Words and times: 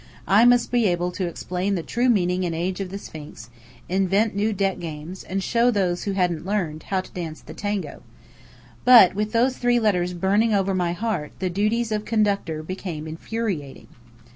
I 0.27 0.45
must 0.45 0.71
be 0.71 0.87
able 0.87 1.11
to 1.11 1.27
explain 1.27 1.75
the 1.75 1.83
true 1.83 2.09
meaning 2.09 2.43
and 2.43 2.55
age 2.55 2.79
of 2.79 2.89
the 2.89 2.97
Sphinx; 2.97 3.51
invent 3.87 4.35
new 4.35 4.51
deck 4.51 4.79
games; 4.79 5.23
and 5.23 5.43
show 5.43 5.69
those 5.69 6.05
who 6.05 6.13
hadn't 6.13 6.43
learned, 6.43 6.81
how 6.89 7.01
to 7.01 7.11
dance 7.11 7.41
the 7.41 7.53
Tango. 7.53 8.01
But 8.83 9.13
with 9.13 9.31
those 9.31 9.57
three 9.57 9.79
letters 9.79 10.15
burning 10.15 10.55
over 10.55 10.73
my 10.73 10.93
heart 10.93 11.33
the 11.37 11.51
duties 11.51 11.91
of 11.91 12.03
conductor 12.05 12.63
became 12.63 13.05
infuriating. 13.07 13.89